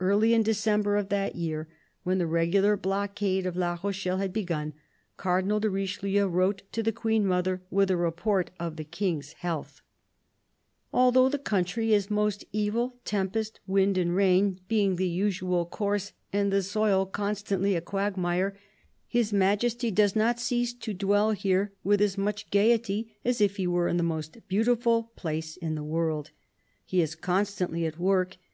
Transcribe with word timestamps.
Early 0.00 0.32
in 0.32 0.42
December 0.42 0.96
of 0.96 1.10
that 1.10 1.36
year, 1.36 1.68
when 2.02 2.16
the 2.16 2.26
regular 2.26 2.74
blockade 2.74 3.44
of 3.44 3.54
La 3.54 3.78
Rochelle 3.84 4.16
had 4.16 4.32
begun, 4.32 4.72
Cardinal 5.18 5.60
de 5.60 5.68
Richelieu 5.68 6.26
wrote 6.26 6.62
to 6.72 6.82
the 6.82 6.90
Queen 6.90 7.26
mother 7.26 7.60
with 7.70 7.90
a 7.90 7.96
report 7.98 8.50
of 8.58 8.76
the 8.76 8.84
King's 8.84 9.34
health:"... 9.34 9.82
Although 10.90 11.28
the 11.28 11.36
country 11.38 11.92
is 11.92 12.08
most 12.10 12.46
evil, 12.50 12.96
tempest, 13.04 13.60
wind 13.66 13.98
and 13.98 14.16
rain 14.16 14.58
being 14.68 14.96
the 14.96 15.06
usual 15.06 15.66
course, 15.66 16.14
and 16.32 16.50
the 16.50 16.62
soil 16.62 17.04
constantly 17.04 17.74
a 17.76 17.82
quagmire, 17.82 18.56
His 19.06 19.34
Majesty 19.34 19.90
does 19.90 20.16
not 20.16 20.40
cease 20.40 20.72
to 20.72 20.94
dwell 20.94 21.32
here 21.32 21.74
with 21.84 22.00
as 22.00 22.16
much 22.16 22.50
gaiety 22.50 23.18
as 23.22 23.38
if 23.38 23.56
he 23.56 23.66
were 23.66 23.86
in 23.88 23.98
the 23.98 24.02
most 24.02 24.38
beautiful 24.48 25.12
place 25.14 25.58
in 25.58 25.74
the 25.74 25.84
world.... 25.84 26.30
He 26.86 27.02
is 27.02 27.14
constantly 27.14 27.84
at 27.84 27.98
work 27.98 28.38